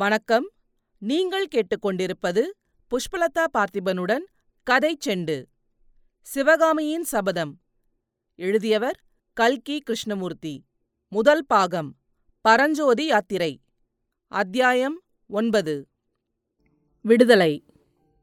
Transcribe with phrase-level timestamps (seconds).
[0.00, 0.50] வணக்கம்.
[0.98, 2.42] நீங்கள் கேட்டுக்கொண்டிருப்பது
[2.90, 4.24] புஷ்பலதா பார்த்திபனுடன்
[4.62, 5.44] கதை செண்டு.
[6.20, 7.58] சிவகாமியின் சபதம்.
[8.34, 9.00] எழுதியவர்
[9.32, 10.64] கல்கி கிருஷ்ணமூர்த்தி.
[11.08, 11.96] முதல் பாகம்.
[12.40, 13.60] பரஞ்சோதி யாத்திரை.
[14.26, 15.88] அத்தியாயம் ஒன்பது.
[17.00, 17.64] விடுதலை.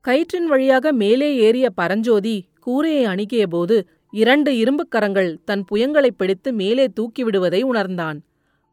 [0.08, 7.62] கயிற்றின் வழியாக மேலே ஏறிய பரஞ்சோதி கூரையை அணுகியபோது இரண்டு இரும்புக் கரங்கள் தன் புயங்களைப் பிடித்து மேலே தூக்கிவிடுவதை
[7.62, 8.24] உணர்ந்தான்.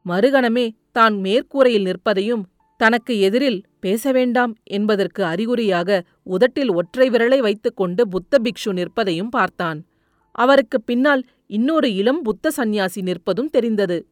[0.06, 2.42] மறுகணமே தான் மேற்கூரையில் நிற்பதையும்
[2.76, 9.84] தனக்கு எதிரில் பேச வேண்டாம் என்பதற்கு அறிகுறியாக உதட்டில் ஒற்றை விரலை வைத்துக்கொண்டு புத்த பிக்ஷு நிற்பதையும் பார்த்தான்.
[10.30, 14.06] அவருக்குப் பின்னால் இன்னொரு இளம் புத்த சந்நியாசி நிற்பதும் தெரிந்தது.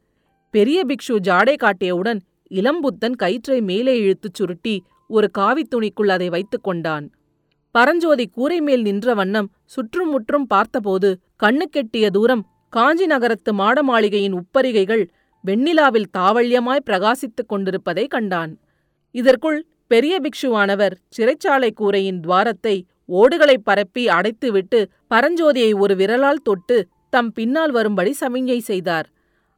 [0.51, 2.21] பெரிய பிக்ஷு ஜாடை காட்டியவுடன்
[2.51, 7.11] இளம்புத்தன் கயிற்றை மேலே இழுத்துச் சுருட்டி ஒரு காவித் துணிக்குள் அதை வைத்துக் கொண்டான்.
[7.71, 15.09] பரஞ்சோதி கூரை மேல் நின்ற வண்ணம் சுற்றுமுற்றும் பார்த்தபோது கண்ணுக்கெட்டிய தூரம் காஞ்சி நகரத்து மாட மாளிகையின் உப்பரிகைகள்
[15.47, 18.59] வெண்ணிலாவில் தாவள்யமாய் பிரகாசித்துக் கொண்டிருப்பதை கண்டான்.
[19.11, 27.71] இதற்குள் பெரிய பிக்ஷுவானவர் சிறைச்சாலை கூரையின் துவாரத்தை ஓடுகளைப் பரப்பி அடைத்துவிட்டு பரஞ்சோதியை ஒரு விரலால் தொட்டு தம் பின்னால்
[27.71, 29.11] வரும்படி சமிஞ்சை செய்தார்.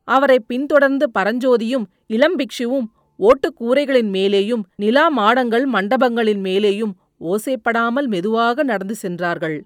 [0.04, 8.94] அவரை பின்தொடர்ந்து பரஞ்சோதியும் இளம் பிக்ஷுவும் ஓட்டுக் கூரைகளின் மேலேயும் நிலா மாடங்கள் மண்டபங்களின் மேலேயும் ஓசைப்படாமல் மெதுவாக நடந்து
[8.94, 9.64] சென்றார்கள்.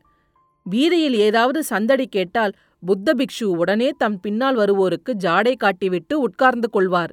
[0.64, 7.12] வீதியில் ஏதாவது சந்தடி கேட்டால் புத்த பிக்ஷு உடனே தம் பின்னால் வருவோருக்கு ஜாடை காட்டிவிட்டு உட்கார்ந்து கொள்வார்.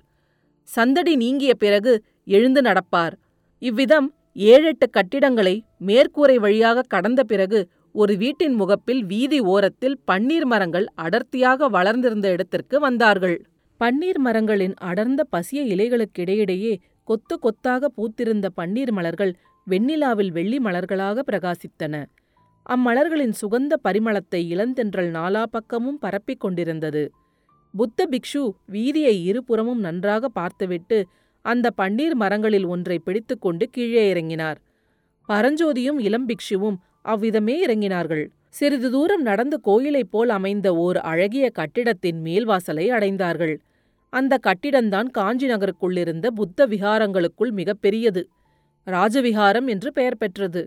[0.70, 1.94] சந்தடி நீங்கிய பிறகு
[2.26, 3.16] எழுந்து நடப்பார்.
[3.62, 5.56] இவ்விதம் ஏழெட்டு கட்டிடங்களை
[5.86, 7.60] மேற்கூரை வழியாக கடந்த பிறகு
[7.92, 13.38] ஒரு வீட்டின் முகப்பில் வீதி ஓரத்தில் பன்னீர் மரங்கள் அடர்த்தியாக வளர்ந்திருந்த இடத்திற்கு வந்தார்கள்.
[13.80, 19.34] பன்னீர் மரங்களின் அடர்ந்த பசிய இலைகளுக்கிடையிடையே கொத்து கொத்தாக பூத்திருந்த பன்னீர் மலர்கள்
[19.68, 22.04] வெண்ணிலாவில் வெள்ளி மலர்களாக பிரகாசித்தன.
[22.70, 27.04] அம்மலர்களின் சுகந்த பரிமளத்தை இளந்தென்றல் நாலா பக்கமும் பரப்பிக் கொண்டிருந்தது.
[27.74, 30.98] புத்த பிக்ஷு வீதியை இருபுறமும் நன்றாக பார்த்துவிட்டு
[31.42, 34.58] அந்த பன்னீர் மரங்களில் ஒன்றை பிடித்துக்கொண்டு கீழே இறங்கினார்.
[35.30, 38.26] பரஞ்சோதியும் இளம் பிக்ஷுவும் அவ்விதமே இறங்கினார்கள்.
[38.50, 43.56] சிறிது தூரம் நடந்து கோயிலைப் போல் அமைந்த ஓர் அழகிய கட்டிடத்தின் மேல்வாசலை அடைந்தார்கள்.
[44.10, 48.24] அந்த கட்டிடந்தான் காஞ்சி நகருக்குள்ளிருந்த புத்த விகாரங்களுக்குள் மிகப்பெரியது
[48.88, 50.62] ராஜவிகாரம் என்று பெயர் பெற்றது.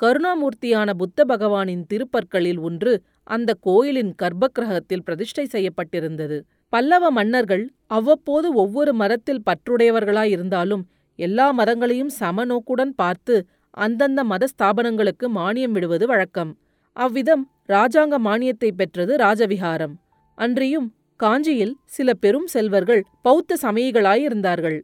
[0.00, 2.92] கருணாமூர்த்தியான புத்த பகவானின் திருப்பற்களில் ஒன்று
[3.26, 6.36] அந்த கோயிலின் கர்ப்பக்கிரகத்தில் பிரதிஷ்டை செய்யப்பட்டிருந்தது.
[6.72, 10.82] பல்லவ மன்னர்கள் அவ்வப்போது ஒவ்வொரு மரத்தில் பற்றுடையவர்களாயிருந்தாலும்
[11.18, 13.34] எல்லா மரங்களையும் சமநோக்குடன் பார்த்து
[13.76, 16.52] அந்தந்த மத ஸ்தாபனங்களுக்கு மானியம் விடுவது வழக்கம்.
[16.96, 19.94] அவ்விதம் ராஜாங்க மானியத்தை பெற்றது ராஜவிகாரம்.
[20.38, 20.88] அன்றியும்
[21.20, 24.78] காஞ்சியில் சில பெரும் செல்வர்கள் பௌத்த சமயிகளாயிருந்தார்கள்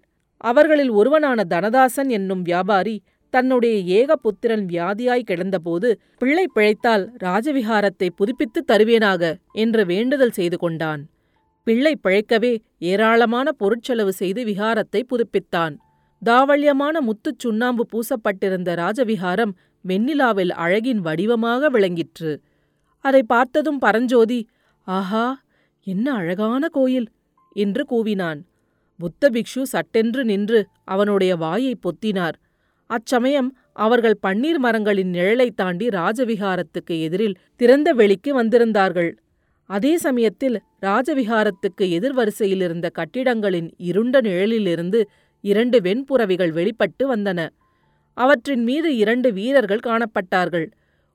[0.44, 2.94] அவர்களில் ஒருவனான தனதாசன் என்னும் வியாபாரி
[3.32, 5.88] தன்னுடைய ஏக புத்திரன் வியாதியாய் கிடந்தபோது
[6.18, 9.22] பிள்ளை பிழைத்தால் ராஜவிகாரத்தை புதுப்பித்துத் தருவேனாக
[9.54, 11.02] என்று வேண்டுதல் செய்து கொண்டான்.
[11.66, 15.74] பிள்ளை பிழைக்கவே ஏராளமான பொருட்செலவு செய்து விகாரத்தை புதுப்பித்தான்.
[16.22, 19.52] தாவள்யமான முத்துச் சுண்ணாம்பு பூசப்பட்டிருந்த ராஜவிகாரம்
[19.84, 22.32] வெண்ணிலாவில் அழகின் வடிவமாக விளங்கிற்று.
[23.04, 24.40] அதை பார்த்ததும் பரஞ்சோதி
[24.86, 25.26] ஆஹா
[25.86, 27.08] என்ன அழகான கோயில்!
[27.56, 28.40] என்று கூவினான்.
[29.00, 32.36] புத்த பிக்ஷு சட்டென்று நின்று அவனுடைய வாயை பொத்தினார்.
[32.92, 39.12] அச்சமயம் அவர்கள் பன்னீர் மரங்களின் நிழலைத் தாண்டி ராஜவிகாரத்துக்கு எதிரில் திறந்த வெளிக்கு வந்திருந்தார்கள்.
[39.64, 45.02] அதே சமயத்தில் ராஜவிகாரத்துக்கு எதிர் வரிசையிலிருந்த கட்டிடங்களின் இருண்ட நிழலிலிருந்து
[45.40, 47.48] இரண்டு வெண்புறவிகள் வெளிப்பட்டு வந்தன.
[48.14, 50.66] அவற்றின் மீது இரண்டு வீரர்கள் காணப்பட்டார்கள்.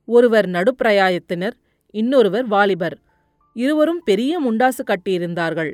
[0.05, 1.51] ஒருவர் நடுப்பிரயாயத்தினர்
[1.91, 2.97] இன்னொருவர் வாலிபர்.
[3.53, 5.73] இருவரும் பெரிய முண்டாசு கட்டியிருந்தார்கள்.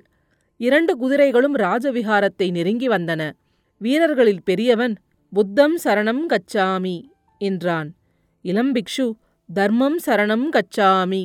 [0.58, 3.32] இரண்டு குதிரைகளும் ராஜவிகாரத்தை நெருங்கி வந்தன.
[3.78, 4.96] வீரர்களில் பெரியவன்
[5.34, 6.98] புத்தம் சரணம் கச்சாமி
[7.42, 7.88] என்றான்.
[8.46, 9.06] இளம்பிக்ஷு
[9.50, 11.22] தர்மம் சரணம் கச்சாமி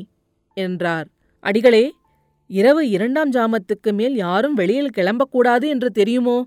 [0.56, 1.08] என்றார்.
[1.44, 1.82] அடிகளே
[2.50, 6.38] இரவு இரண்டாம் ஜாமத்துக்கு மேல் யாரும் வெளியில் கிளம்பக்கூடாது என்று தெரியுமோ?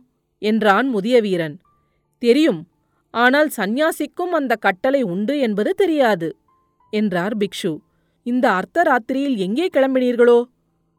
[0.41, 1.55] என்றான் முதிய வீரன்
[2.21, 2.61] தெரியும்
[3.13, 6.29] ஆனால் சந்நியாசிக்கும் அந்த கட்டளை உண்டு என்பது தெரியாது
[6.93, 7.73] என்றார் பிக்ஷு.
[8.25, 10.39] இந்த அர்த்தராத்திரியில் எங்கே கிளம்பினீர்களோ?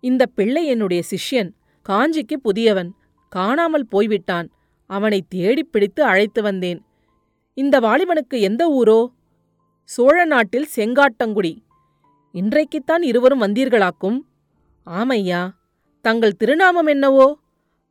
[0.01, 1.53] இந்த பிள்ளை என்னுடைய சிஷ்யன்
[1.87, 2.91] காஞ்சிக்கு புதியவன்
[3.33, 4.49] காணாமல் போய்விட்டான்.
[4.93, 6.85] அவனை தேடிப் பிடித்து அழைத்து வந்தேன்.
[7.55, 9.13] இந்த வாலிபனுக்கு எந்த ஊரோ?
[9.85, 11.59] சோழ நாட்டில் செங்காட்டங்குடி.
[12.33, 14.21] இன்றைக்குத்தான் இருவரும் வந்தீர்களாக்கும்?
[14.87, 15.51] ஆமையா
[16.03, 17.39] தங்கள் திருநாமம் என்னவோ?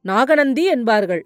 [0.02, 1.26] நாகநந்தி என்பார்கள்.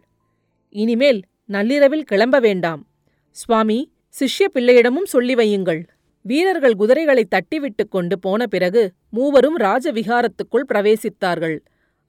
[0.69, 2.87] இனிமேல் நள்ளிரவில் கிளம்ப வேண்டாம்.
[3.31, 5.87] சுவாமி சிஷ்ய பிள்ளையிடமும் சொல்லி வையுங்கள்.
[6.21, 11.59] வீரர்கள் குதிரைகளை தட்டிவிட்டுக் கொண்டு போன பிறகு மூவரும் ராஜவிகாரத்துக்குள் பிரவேசித்தார்கள்.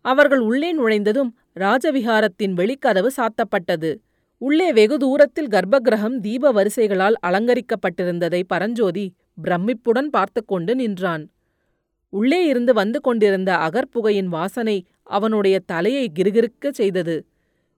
[0.06, 1.31] அவர்கள் உள்ளே நுழைந்ததும்
[1.61, 3.91] ராஜவிகாரத்தின் வெளிக்கதவு சாத்தப்பட்டது.
[4.38, 11.31] உள்ளே வெகு தூரத்தில் கர்ப்பகிரகம் தீப வரிசைகளால் அலங்கரிக்கப்பட்டிருந்ததை பரஞ்சோதி பிரமிப்புடன் பார்த்து கொண்டு நின்றான்.
[12.08, 17.17] உள்ளே இருந்து வந்து கொண்டிருந்த அகற்புகையின் வாசனை அவனுடைய தலையை கிருகிருக்கச் செய்தது.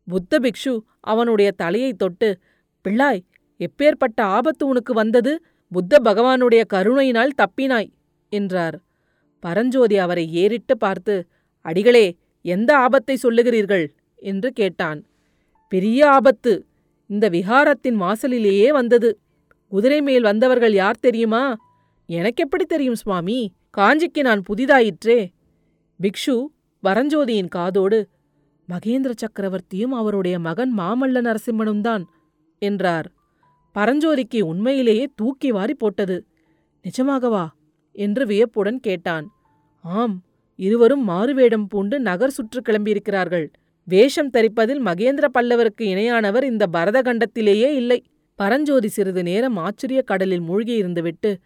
[0.09, 2.39] புத்த பிக்ஷு அவனுடைய தலையைத் தொட்டு
[2.85, 3.23] பிள்ளாய்
[3.61, 5.33] எப்பேற்பட்ட ஆபத்து உனக்கு வந்தது?
[5.73, 7.91] புத்த பகவானுடைய கருணையினால் தப்பினாய்
[8.33, 8.79] என்றார்.
[9.43, 11.17] பரஞ்சோதி அவரை ஏறிட்டு பார்த்து
[11.61, 13.87] அடிகளே எந்த ஆபத்தை சொல்லுகிறீர்கள்?
[14.17, 15.07] என்று கேட்டான்.
[15.69, 16.67] பெரிய ஆபத்து.
[17.07, 19.19] இந்த விஹாரத்தின் வாசலிலேயே வந்தது.
[19.69, 21.57] குதிரை மேல் வந்தவர்கள் யார் தெரியுமா?
[22.09, 23.53] எனக்கெப்படி தெரியும் சுவாமி?
[23.77, 25.33] காஞ்சிக்கு நான் புதிதாயிற்றே.
[26.03, 26.47] பிக்ஷு
[26.83, 28.09] பரஞ்சோதியின் காதோடு
[28.69, 32.11] மகேந்திர சக்கரவர்த்தியும் அவருடைய மகன் மாமல்ல நரசிம்மனும் தான்
[32.59, 33.13] என்றார்.
[33.75, 36.27] பரஞ்சோதிக்கு உண்மையிலேயே தூக்கி வாரி போட்டது.
[36.85, 37.49] நிஜமாகவா?
[37.93, 39.33] என்று வியப்புடன் கேட்டான்.
[39.83, 40.23] ஆம்
[40.59, 43.47] இருவரும் மாறுவேடம் பூண்டு நகர் சுற்று கிளம்பியிருக்கிறார்கள்.
[43.85, 48.05] வேஷம் தரிப்பதில் மகேந்திர பல்லவருக்கு இணையானவர் இந்த பரதகண்டத்திலேயே இல்லை.
[48.37, 51.37] பரஞ்சோதி சிறிது நேரம் ஆச்சரிய கடலில் மூழ்கியிருந்துவிட்டு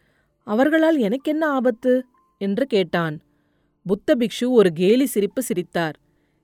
[0.44, 2.04] அவர்களால் எனக்கென்ன ஆபத்து?
[2.38, 3.20] என்று கேட்டான்.
[3.86, 5.98] புத்த பிக்ஷு ஒரு கேலி சிரிப்பு சிரித்தார்.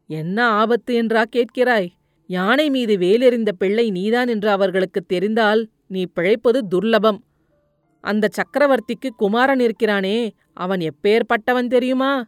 [0.06, 1.88] என்ன ஆபத்து என்றா கேட்கிறாய்?
[2.26, 7.18] யானை மீது வேலெறிந்த பிள்ளை நீதான் என்று அவர்களுக்குத் தெரிந்தால் நீ பிழைப்பது துர்லபம்.
[8.00, 12.26] அந்த சக்கரவர்த்திக்கு குமாரன் இருக்கிறானே அவன் எப்பேற்பட்டவன் தெரியுமா?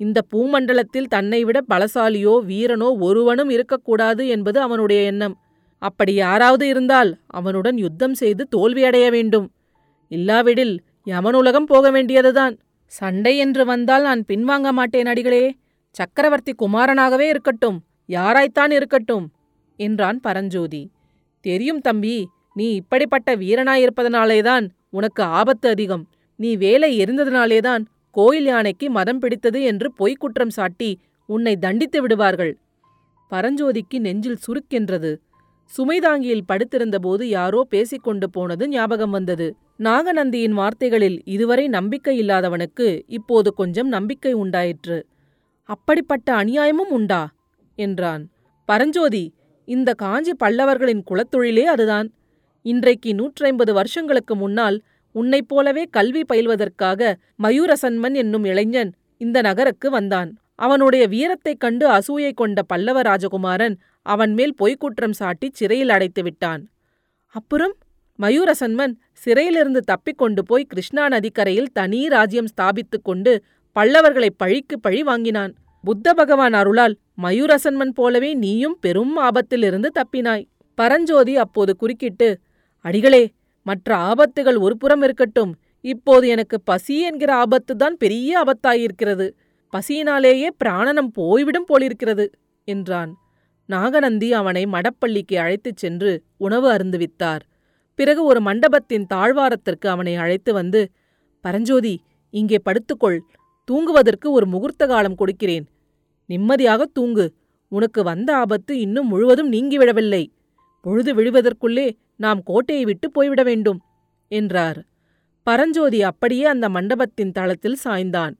[0.00, 5.34] இந்த பூமண்டலத்தில் தன்னை விட பலசாலியோ வீரனோ ஒருவனும் இருக்கக்கூடாது என்பது அவனுடைய எண்ணம்.
[5.82, 9.46] அப்படி யாராவது இருந்தால் அவனுடன் யுத்தம் செய்து தோல்வியடைய வேண்டும்.
[10.10, 10.74] இல்லாவிடில்
[11.06, 12.54] யமனுலகம் போக வேண்டியதுதான்.
[12.92, 15.44] சண்டை என்று வந்தால் நான் பின்வாங்க மாட்டேன் அடிகளே.
[15.90, 17.78] சக்கரவர்த்தி குமாரனாகவே இருக்கட்டும்
[18.08, 19.26] யாராய்த்தான் இருக்கட்டும்
[19.76, 20.82] என்றான் பரஞ்சோதி.
[21.44, 22.16] தெரியும் தம்பி
[22.52, 26.04] நீ இப்படிப்பட்ட வீரனாயிருப்பதனாலேதான் உனக்கு ஆபத்து அதிகம்.
[26.36, 32.58] நீ வேலை எரிந்ததினாலேதான் கோயில் யானைக்கு மதம் பிடித்தது என்று பொய்க் குற்றம் சாட்டி உன்னை தண்டித்து விடுவார்கள்.
[33.30, 35.16] பரஞ்சோதிக்கு நெஞ்சில் சுருக்கென்றது
[35.78, 39.56] சுமைதாங்கியில் படுத்திருந்தபோது யாரோ பேசிக்கொண்டு போனது ஞாபகம் வந்தது.
[39.78, 45.06] நாகநந்தியின் வார்த்தைகளில் இதுவரை நம்பிக்கை இல்லாதவனுக்கு இப்போது கொஞ்சம் நம்பிக்கை உண்டாயிற்று.
[45.64, 47.34] அப்படிப்பட்ட அநியாயமும் உண்டா?
[47.74, 48.30] என்றான்.
[48.64, 49.34] பரஞ்சோதி
[49.64, 52.12] இந்த காஞ்சி பல்லவர்களின் குலத்தொழிலே அதுதான்.
[52.62, 54.82] இன்றைக்கு நூற்றைம்பது வருஷங்களுக்கு முன்னால்
[55.12, 60.38] உன்னைப் போலவே கல்வி பயில்வதற்காக மயூரசன்மன் என்னும் இளைஞன் இந்த நகருக்கு வந்தான்.
[60.54, 66.70] அவனுடைய வீரத்தைக் கண்டு அசூயை கொண்ட பல்லவ ராஜகுமாரன் அவன் மேல் பொய்க்குற்றம் சாட்டி சிறையில் அடைத்து விட்டான்.
[67.26, 67.76] அப்புறம்
[68.18, 73.42] மயூரசன்மன் சிறையிலிருந்து தப்பிக் கொண்டு போய் கிருஷ்ணா நதிக்கரையில் தனி ராஜ்யம் ஸ்தாபித்துக் கொண்டு
[73.80, 75.54] பல்லவர்களை பழிக்கு பழி வாங்கினான்.
[75.82, 80.44] புத்த பகவான் அருளால் மயூரசன்மன் போலவே நீயும் பெரும் ஆபத்திலிருந்து தப்பினாய்.
[80.74, 82.38] பரஞ்சோதி அப்போது குறுக்கிட்டு
[82.80, 83.30] அடிகளே
[83.68, 85.52] மற்ற ஆபத்துகள் ஒரு புறம் இருக்கட்டும்.
[85.84, 89.26] இப்போது எனக்கு பசி என்கிற ஆபத்துதான் பெரிய ஆபத்தாயிருக்கிறது.
[89.72, 92.26] பசியினாலேயே பிராணனம் போய்விடும் போலிருக்கிறது
[92.68, 93.10] என்றான்.
[93.68, 97.42] நாகநந்தி அவனை மடப்பள்ளிக்கு அழைத்துச் சென்று உணவு அருந்துவித்தார்.
[97.98, 100.80] பிறகு ஒரு மண்டபத்தின் தாழ்வாரத்திற்கு அவனை அழைத்து வந்து
[101.44, 101.94] பரஞ்சோதி
[102.34, 103.18] இங்கே படுத்துக்கொள்.
[103.68, 105.66] தூங்குவதற்கு ஒரு முகூர்த்த காலம் கொடுக்கிறேன்.
[106.28, 107.26] நிம்மதியாக தூங்கு.
[107.72, 110.24] உனக்கு வந்த ஆபத்து இன்னும் முழுவதும் நீங்கிவிடவில்லை.
[110.84, 111.88] பொழுது விழுவதற்குள்ளே
[112.18, 113.80] நாம் கோட்டையை விட்டு போய்விட வேண்டும்
[114.28, 114.78] என்றார்.
[115.42, 118.34] பரஞ்சோதி அப்படியே அந்த மண்டபத்தின் தளத்தில் சாய்ந்தான்.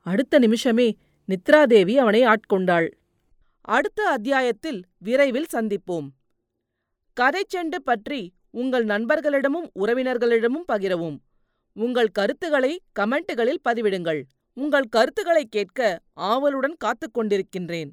[0.00, 0.96] அடுத்த நிமிஷமே
[1.28, 2.88] நித்ராதேவி அவனை ஆட்கொண்டாள்.
[3.60, 6.08] அடுத்த அத்தியாயத்தில் விரைவில் சந்திப்போம்.
[7.20, 11.18] கதைச்செண்டு பற்றி உங்கள் நண்பர்களிடமும் உறவினர்களிடமும் பகிரவும்.
[11.72, 14.22] உங்கள் கருத்துக்களை கமெண்ட்டுகளில் பதிவிடுங்கள்.
[14.52, 17.90] உங்கள் கருத்துக்களை கேட்க ஆவலுடன் காத்துக் கொண்டிருக்கின்றேன்.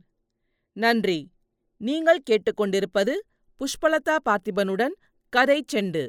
[0.74, 1.20] நன்றி.
[1.78, 3.14] நீங்கள் கேட்டுக்கொண்டிருப்பது
[3.60, 4.96] புஷ்பலதா பார்த்திபனுடன்
[5.33, 6.02] கதை செண்டு